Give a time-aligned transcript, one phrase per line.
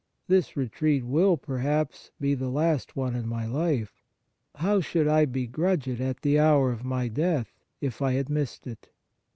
[0.27, 3.93] This retreat will, per haps, be the last one in my life;
[4.55, 8.65] how should I begrudge it, at the hour of my death, if I had missed
[8.65, 8.89] it